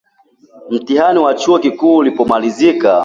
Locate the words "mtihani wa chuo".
0.69-1.59